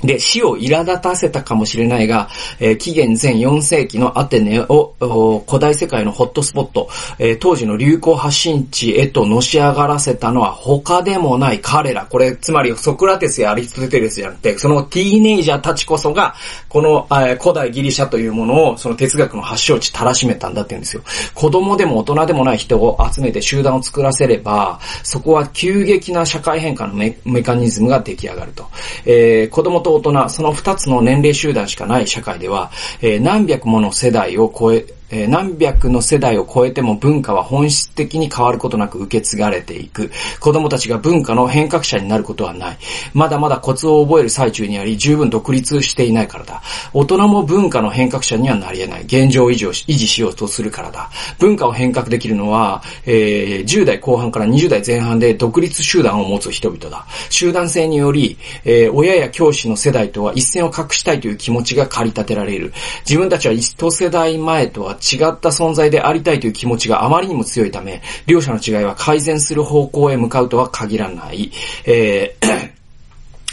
[0.03, 2.29] で、死を苛立たせたかもしれないが、
[2.61, 12.07] えー、紀元前4世紀のアテネを古代世界のホットスポット、えー、当時の流行発信地へとのし上がらせたのは他でもない彼ら。
[12.07, 16.35] これ、つまりソクラテスやアリストテレスじゃなくて、そのティーネイジャーたちこそが、
[16.69, 21.03] この、えー、古代ギリシャというものをその哲学の発祥地たらしめたんだって言うんですよ。
[21.35, 28.67] 子供でも大人でもない人を集めて集団を作らせれば、そこは急激な社会変化のメカニズムが出来上がると。
[29.05, 32.71] えー、子供と大人、その二つの年齢集団しかない社会では、
[33.01, 40.11] えー、何百もの世代を超え、えー、何百の世代を超えても文化は本質的に変わることなく受け継がれていく。
[40.41, 42.79] 子供たちが文化の変革者になることはない。
[43.15, 46.63] まだまだコツを覚える最中にあり、十分独立していないからだ。
[46.93, 49.03] 大人も文化の変革者にはなり得ない。
[49.03, 51.11] 現状維持を維持しようとするからだ。
[51.39, 57.07] 文化を変革できるのは、えー、10代後半から20代前半で独立集団を持つ人々だ。
[57.31, 62.73] 集団性により、えー、親や教師の世代とは一線を画したいという気持ちが駆り立てられる。
[63.09, 71.51] 自分たちは一世代前とは違った存在でありたいという気持ちがあまりにも強いため、両者の違いは改善する方向へ向かうとは限らない。
[71.87, 72.78] えー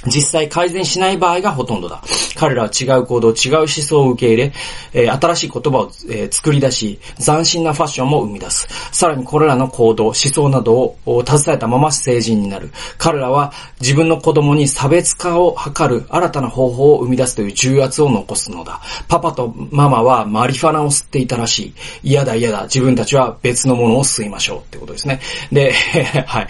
[0.08, 2.02] 実際改善しない場合がほとんどだ。
[2.36, 4.54] 彼らは違う行動、違う思想を受け入れ、
[4.94, 8.68] え、新しい言葉を、え、作り出し、斬新なファッションも生み出す。
[8.91, 12.72] さらにこれらの行動、思想などを携えたまま成人になる。
[12.98, 18.82] 彼らは自分の子供に差別化を図る新たな方法を生み出すという重圧を残すのだ。
[19.08, 21.74] パパとママはマリファナを吸っていたらしい。
[22.04, 22.63] 嫌だ嫌だ。
[22.63, 25.20] 自分たちは別のものを吸いましょうってことですね。
[25.52, 25.72] で、
[26.28, 26.48] はい。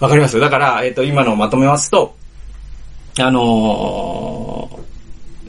[0.00, 0.38] わかります？
[0.40, 2.14] だから、えっ、ー、と、今のをまとめますと、
[3.22, 4.70] あの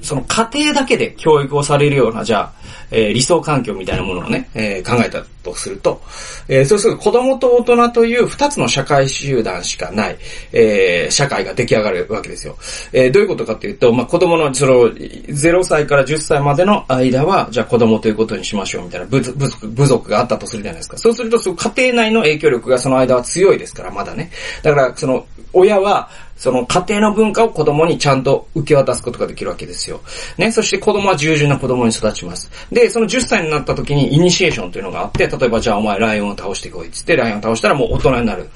[0.01, 2.53] ー、その家庭だけで教育をされるような、じゃあ、
[2.91, 5.23] えー、理想環境みたいなものをね、えー、考えた。
[5.43, 6.01] とすると、
[6.47, 10.17] えー、そうすると子供と大人という二つの社会集団しかない、
[10.51, 12.57] えー、社会が出来上がるわけですよ。
[12.93, 20.97] えー、どういうことかというと、まあ、子供の、その、0歳から10歳までの間は、じゃあ子供ということにしましょうみたいな部族部族があったとするじゃないですか。
[20.97, 24.31] そうすると、その家庭内の影響力がその間は強いですから、まだね。
[24.63, 29.99] だから、その、親は、その家庭の文化を子供にちゃんと受け渡すことができるわけですよ。
[30.37, 32.49] ね、そして子供は従順な子供に育ちます。
[32.71, 38.49] で、その10歳になった時にイニシエーションというのがあって、例例えばじゃあお前ライオンを倒してこいっつって、ライオンを倒したらもう大人になる。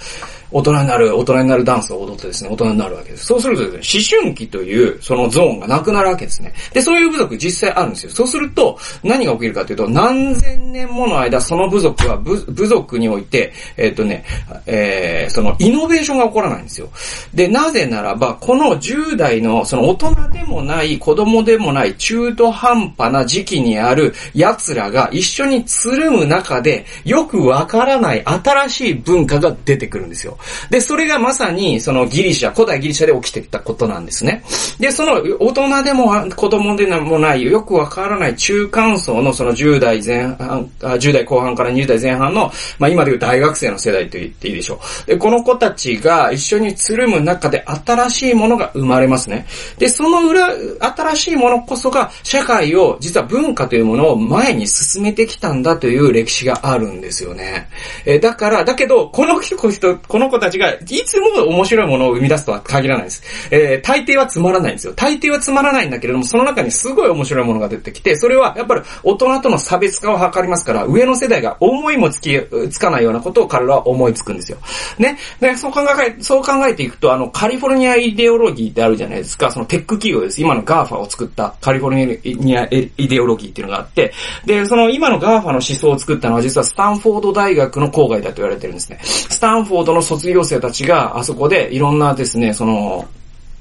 [0.54, 3.26] 大人になる、大人になるダンスを踊ってですね、大人になるわけです。
[3.26, 6.54] そうするとですね、思春期というそのゾーンがなくなるわけですね。
[6.74, 8.12] で、そういう部族実際あるんですよ。
[8.12, 14.24] そうすると、何が起きるかというと、何千年もの間、その部族は部部族において、えっ、とね、
[14.68, 16.89] えー、そのイノベーションが起こらないんですよ。
[17.34, 30.38] で、なぜならば、この10代の、その大人でもない、子供でもない中途半端な時期にある奴らが一緒につるむ中で、よくわからない新しい文化が出てくるんですよ。
[30.69, 34.43] で、それがまさに、そのギリシャ、古代ギリシャで起きてきたことなんですね。
[34.79, 45.08] で、その大人でも子供でもない、よくわからない中間層のその10代前半、10代後半から20代前半の、まあ今でいう大学生の世代と言っていいでしょう。
[45.08, 49.45] で、この子たちが一緒につるむ中で新しいものが生まれますね。
[49.77, 57.67] で、その裏、新しいものこそが社会を、実は文化というものを前に進めてきたんだという歴史があるんですよね。
[58.06, 63.24] えだから、だけど、この人、この子たちが、いつも面白いものを生み出すとは限らないです。
[63.52, 64.93] えー、大抵はつまらないんですよ。
[64.93, 72.39] 大抵はつまらないんだけれども、その中にすごい面白いものが出てきて、それはやっぱり大人との差別化を図りますから、上の世代が思いもつき、
[72.72, 74.58] つかないようなことを彼らは思いつくんですよ。
[74.98, 75.17] ね。
[75.39, 79.52] で、そう考え、そう考えていくと、あの、カリフォルニアイデオロギーってあるじゃないですか。
[79.52, 80.41] そのテック企業です。
[80.41, 84.13] 今の GAFA を作ったカリフォルニアイデオロギーっていうのがあって、
[84.46, 89.00] で、その今の GAFA の思想を作ったのは実はスタンフォード大学の郊外だと言われてるんですね。
[89.04, 93.10] スタンフォードの卒卒業生たちがあそこでいろんなですね、その、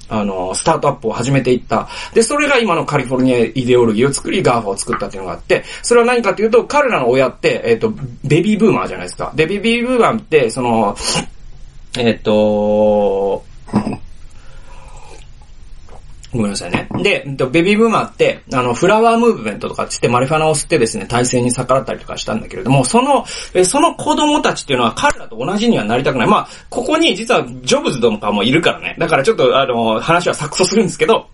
[0.09, 1.89] あの、スタートアップを始めていった。
[2.15, 9.33] で、それが今のカリフォルニアイデオロギーを作り、 GAFA を作ったっていうのがあって、それは何かというと、彼らの親って、えっ、ー、と、ベビーブーマーじゃないですか。
[9.35, 10.97] で、ベビーブーマーって、その、
[11.99, 13.45] えっ、ー、と、
[16.33, 16.89] ごめんなさいね。
[17.03, 23.27] で、ベビーブーマーって、あの、フラワームーブメントとかつってマリファナを吸ってですね、体制に逆らったりとかしたんだけれども、その、
[23.65, 26.29] その子供たちっていうのは彼らと同じにはなりたくない。
[26.29, 28.97] まあ、ここに実はジョブズとかもいるからね。
[28.99, 31.27] だからちょっと、あの、話は錯綜するんですけど、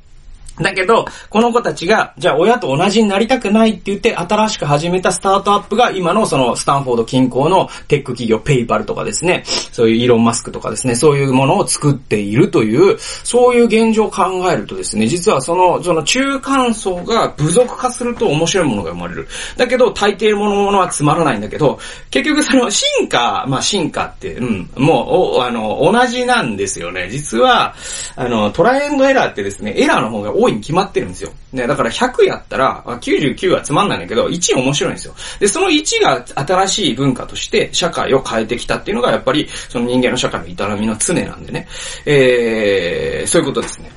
[0.60, 19.28] だけど、この子たちが、じゃあ親と同じになりたくないって言って、新しく始めたスタートアップが、今のそのスタンフォード近郊のテック企業、ペイパルとかですね、そういうイーロンマスクとかですね、そういうものを作っているという、そういう現状を考えるとですね、実はその、その中間層が部族化すると面白いものが生まれる。
[19.56, 21.78] だけど、大抵のものはつまらないんだけど、
[22.10, 27.08] 結局その進化、まあ進化って、うん、もう、あの、同じなんですよね。
[27.10, 27.74] 実は、
[28.16, 31.32] あの、トライアンドエラーってですね、エラーの方が多いいに決まってるんですよ。
[31.52, 35.14] ね、だから100やったら、99はつまんないんだけど、1面白いんですよ。
[35.40, 41.66] で、その1が新しい文化として社会を変えてきたっていうのが、やっぱり、その人間の社会の営みの常なんでね。
[42.04, 43.90] えー、そういうことですね。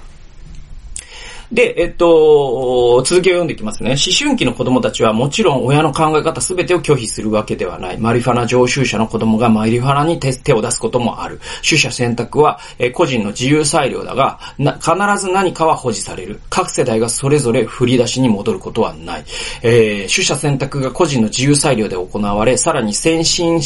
[1.52, 3.92] で、えっと、続きを読んでいきますね。
[3.92, 7.98] 思春期の子供たちはもちろん親の考え方すべてを拒否するわけではない。
[7.98, 11.42] マリファナ常習者の子供がマリファナに手を出すこともある。
[11.68, 16.40] 取捨選択は、え個人の自由裁量だが、必ず何かは保持される。
[16.50, 19.26] 各世代がそれぞれ振り出しに戻ることはない。
[19.62, 23.60] えー、取捨選択が個人の自由裁量で行われ、さらに先進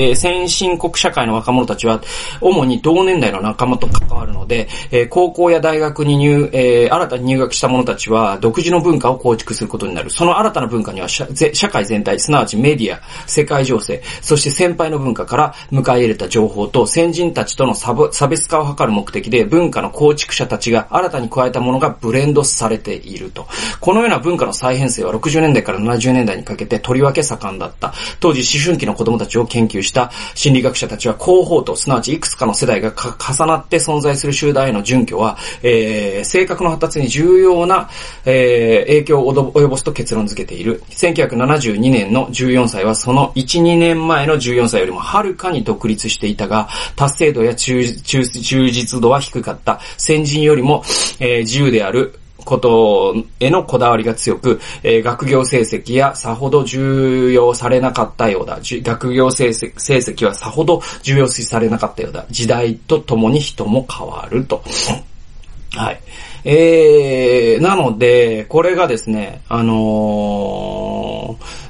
[0.00, 2.00] えー、先進国社会の若者たちは、
[2.40, 10.08] 主に同年代の仲間と関わるので、えー、高校や大学に入、えー、新たに入学した者たちは、独自の文化を構築することになる。
[10.08, 17.92] その新たな文化には社、社会全体、すなわちメディア、世界情勢、そして先輩の文化から迎え入れた情報と、先人たちとの差
[18.26, 23.46] 別化を図る目的で、文化の構築者たちが新たに加えたものがブレンドされていると。
[23.80, 27.92] このような文化の再編成は60年代から70年代にかけてとりわけ盛んだった。
[28.18, 37.90] 当時思春期の子供たちを研究しした心理学者たちは広報と、すなわちいくつかの世代が重なって存在する集団への準拠は、えー、性格の発達に重要な、
[38.24, 40.82] えー、影響を及ぼすと結論付けている。
[40.90, 49.80] 1972年の14歳はその1、2年前の14歳よりもはるかに独立していたが、達成度や忠実度は低かった。
[49.98, 50.82] 先人よりも、
[51.18, 58.58] えー、自由であることへのこだわりが強く、えー、学業成績やさほど重要されなかったようだ。
[58.62, 62.26] 学業成績成績はさほど重要視されなかったようだ。
[62.30, 64.62] 時代とともに人も変わると。
[65.74, 66.00] はい。
[66.44, 71.36] えー、なので、これがですね、あの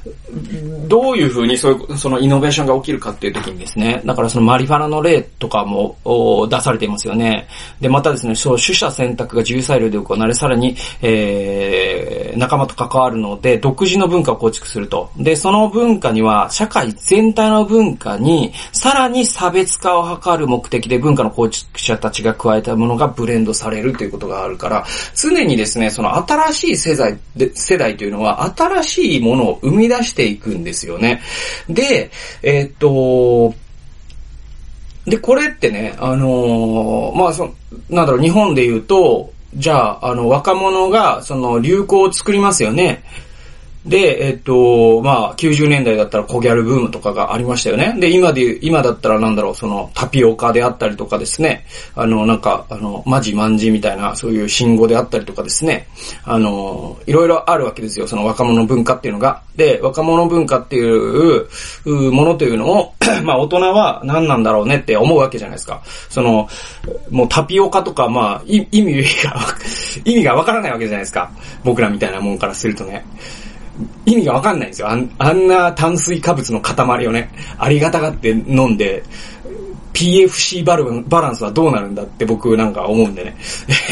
[0.87, 5.97] どういう風にそういう、そのイノベーションが起きるかっていう時にですね、だからそのマリファナの例とかも
[6.49, 7.47] 出されていますよね。
[7.79, 15.11] で、またですね、そう、取捨選択が自由裁量で行われ、さらに、えー、仲間と関わるので、独自の文化を構築すると。
[15.17, 24.85] で、その文化には、社会全体の文化に、さらに差別化を図る目的で文化の構築者たちが加えたものがブレンドされるということがあるから、
[25.15, 27.19] 常にですね、その新しい世代、
[27.53, 31.21] 世代というのは、新しいものを生み出していくんですよね。
[31.69, 32.11] で、
[32.43, 33.55] えー、っと、
[35.05, 37.53] で、これってね、あのー、まあ、そ
[37.89, 43.03] なんだろう、日本で言うと、じゃあ、あの、若者が、その、流行を作りますよね。
[43.85, 47.95] で、えっと、まあ、90年代だったらコギャルブームとかがありましたよね。
[47.99, 51.65] で、今で、今だったらなんだろう、その、タピオカであったりとかですね。
[51.95, 55.87] あの、なんか、あの、マジマンジみたいな、そういう信号であったりとかですね。
[56.23, 59.41] あの、いろいろあるわけですよ、その若者文化っていうのが。
[59.55, 61.47] で、若者文化っていう
[62.11, 65.81] ものというのを、 まあ、大人は何なんだろうねって思うわけじゃないですか。
[66.09, 66.47] その、
[67.09, 69.35] もうタピオカとか、まあ、意味が、
[70.05, 71.31] 意味がわからないわけじゃないですか。
[71.63, 73.03] 僕らみたいなもんからするとね。
[74.05, 74.89] 意味がわかんないんですよ。
[74.89, 79.03] あんあんな炭水化物の塊をね、ありがたがって飲んで、
[79.93, 83.37] PFC バルバランスはどうなるんだって僕なんか思うんでね。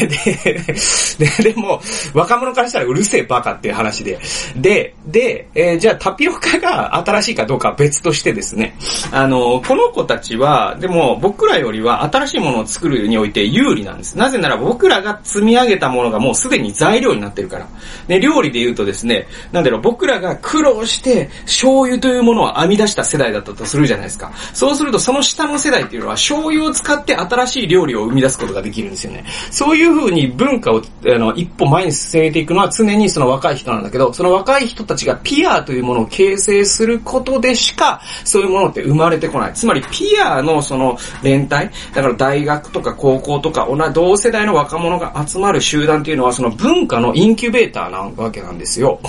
[1.18, 1.80] で、で、でも、
[2.14, 4.18] 若者からしたらうるせえバカっていう話で。
[4.56, 8.76] で、で、えー、じゃあタピオカが新しいかどうかは別としてですね。
[9.12, 14.16] あの、この子たちは、でも僕らよりは新しいものを作るにおいて有利なんです。
[14.16, 17.66] なぜなら僕らが積み上げたものがもうすでに材料になってるから。
[18.08, 24.32] で、料理で言うとですね、なんだろう、僕らが苦労して醤油というものを編み出した世代だったとするじゃないですか。
[24.54, 29.24] そうするとその下の世代っていうのは醤油を使って新しい料理を生み出すことができるんですよね。
[29.50, 39.54] そういう風に文化をあの一歩前に進めていくのは常にその若い人なんだけど、その若い人たちがピアというものを形成することでしか、そういうものって生まれてこない。
[39.54, 49.00] つまりピアのその連帯、だから大学とか高校とか同世代の若者が集まる集団っていうのはその文化のインキュベーターなわけなんですよ。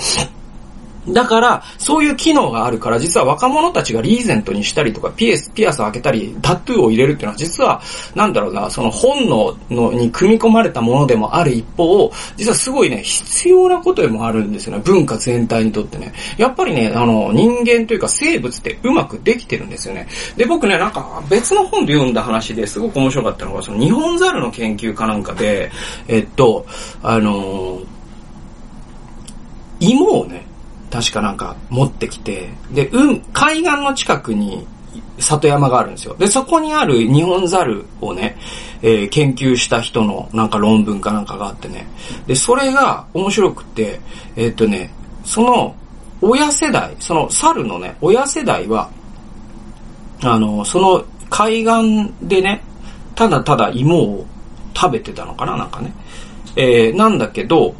[1.08, 7.82] だから、そういう機能があるから、実は若者たちがリーゼントにしたりとか、ピエス、ピアス開けたり、タトゥーを入れるっていうのは、実は、
[8.14, 14.82] なんだろうな、その本能のに組み込まれたものでもある一方、実はすごいね、必要なことでもあるんですよね。
[14.84, 16.12] 文化全体にとってね。
[16.36, 20.06] やっぱりね、あの、人間というか生物ってうまくできてるんですよね。
[20.36, 25.72] で、僕ね、なんか別の本で読んだ話ですごく面白かったのが、その日本ザルの研究かなんかで、
[26.06, 26.64] えっと、
[27.02, 27.80] あの
[29.80, 30.51] 芋をね、
[30.92, 34.66] 確かなんか持ってきて、で、うん、海岸の近くに
[35.18, 36.14] 里山があるんですよ。
[36.18, 38.36] で、そこにある日本ザルをね、
[38.82, 41.86] えー、研究した人のなんか論文かなんかがあってね。
[42.26, 44.00] で、それが面白くて、
[44.36, 44.92] えー、っとね、
[45.24, 45.74] その
[46.20, 48.90] 親世代、その猿のね、親世代は、
[50.22, 52.62] あの、その海岸でね、
[53.14, 54.26] ただただ芋を
[54.74, 55.90] 食べてたのかななんかね。
[56.54, 57.74] えー、なんだけど、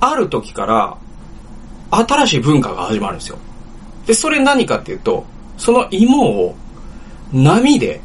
[0.00, 0.96] ある時から、
[1.90, 3.38] 新しい文化が始まるんですよ。
[4.06, 5.24] で、それ何かっていうと、
[5.56, 6.56] その芋を
[7.32, 8.00] 波で、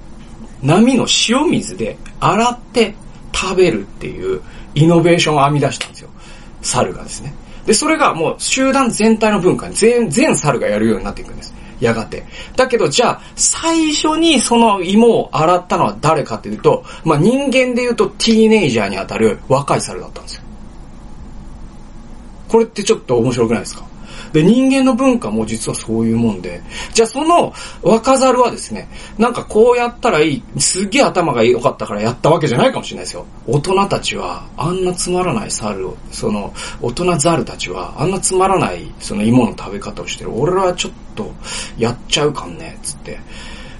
[0.61, 2.95] 波の塩水で洗って
[3.33, 4.41] 食べるっていう
[4.73, 6.09] イノベーションを編み出したんですよ。
[6.61, 7.33] 猿がですね。
[7.65, 11.53] で、それがもう集団全体の文化に全、全猿がやるようになっていくんです。
[11.79, 12.23] やがて。
[12.55, 20.44] だけど、じゃあ、最初にその芋を洗ったのは誰かっていうと、まあ、人間で言うとティーネイジャーにあたる若い猿だったんですよ。
[22.55, 23.85] これってちょっと面白くないですか？
[24.31, 26.61] で、人間の文化も実はそういうもんで、
[26.93, 28.87] じゃあその若猿はですね、
[29.17, 33.25] なんかこうやったらいい、すげえ頭が良かったからやったわけじゃないかもしれないですよ。
[33.45, 40.31] 大人たちは、あんなつまらない猿を、その、大人猿たちは、あんなつまらない、その芋の食べ方をしてる。
[40.33, 41.29] 俺はちょっと、
[41.77, 43.19] やっちゃうかんね、つって。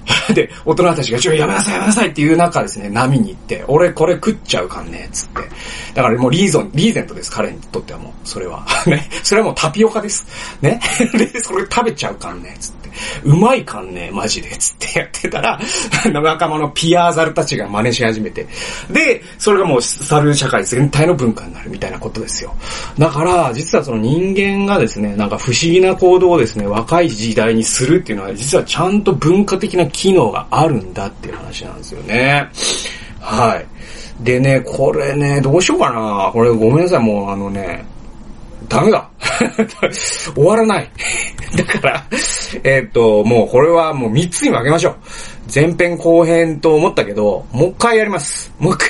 [0.34, 5.40] で、大人たちが、ちょ、やめなさいやめなさいっていう中ですね、波に行って、俺これ食っちゃうかんね、つって。
[5.94, 8.64] だからもうリーゾン、リーゼントです、彼にとってはもう、それは。
[8.86, 9.08] ね。
[9.22, 10.26] それはもうタピオカです。
[10.60, 10.80] ね。
[11.14, 12.85] で、それ食べちゃうかんね、つって。
[13.24, 15.58] うまいかんね、マジで、つってやってたら、
[16.12, 18.46] 仲間のピアーザルたちが真似し始めて。
[18.90, 22.54] で、それがもうサル社会全体の文化になるみたいなことですよ。
[22.98, 32.48] だから、実はその人間がですね、なんか不思議な行動をですね、若い時代にするっていうのは、実はちゃんと文化的な機能があるんだっていう話なんですよね。
[33.20, 33.66] はい。
[34.24, 36.30] でね、これね、どうしようかな。
[36.32, 37.84] これごめんなさい、もうあのね、
[38.68, 39.08] ダメだ。
[40.34, 40.90] 終わらない。
[41.56, 42.06] だから、
[42.64, 44.96] えっ、と、もうこれはもう3つに分けましょう。
[45.54, 48.52] 前編後編と思ったけど、もう一回やります。
[48.58, 48.88] もう一回。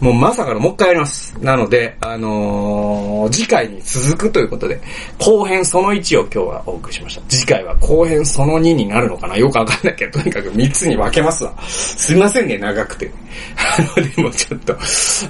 [0.00, 1.36] もうまさかのもう一回やります。
[1.40, 4.80] なので、あのー次回に続くということで、
[5.18, 7.22] 後編その1を今日はお送りしました。
[7.28, 9.36] 次回は後編その2になるのかな？
[9.36, 11.54] よくわかんないけど、とにかく3つに分けますわ。
[11.68, 13.10] すいませんね、長くて。
[13.56, 14.76] あの、でもちょっと、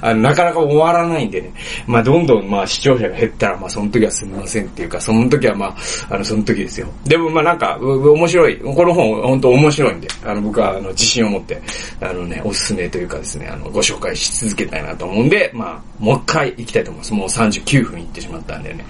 [0.01, 1.51] あの、なかなか終わらないんでね。
[1.85, 5.75] まあ、どんどん、まあ、視聴者が減ったら、まあ、その時はすみませんっていうか、その時は、まあ、
[6.09, 6.87] あの、その時ですよ。
[7.05, 8.57] でも、まあ、なんか、う面白い。
[8.59, 11.61] この本、本当面白いんで、あの、僕は、あの、自信を持って、
[11.99, 17.13] あのね、おすすめというかですね、あの、ご紹介し続けたいなと思うんで、まあ、もう一回行きたいと思います。
[17.13, 18.85] もう39分行ってしまったんでね。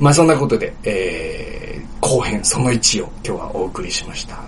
[0.00, 4.38] まあ、そんなことで、えー、後編その1を今日はお送りしました。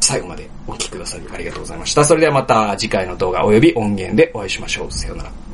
[0.00, 2.04] 最後までお聴きくださりありがとうございました。
[2.04, 4.92] それではまた次回の動画及び音源でお会いしましょう。
[4.92, 5.45] さようなら。